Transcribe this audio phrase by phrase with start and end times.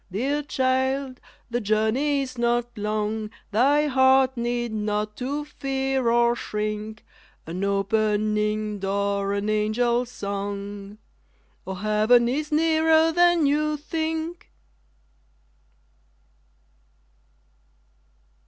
[0.11, 1.21] _Dear child,
[1.51, 7.05] the journey is not long, Thy heart need not to fear or shrink
[7.45, 10.97] _An opening door, an angel's song_
[11.71, 14.51] _Oh, heaven is nearer than you think!